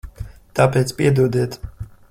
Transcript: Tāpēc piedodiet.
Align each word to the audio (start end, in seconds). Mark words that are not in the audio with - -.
Tāpēc 0.59 0.95
piedodiet. 1.03 1.61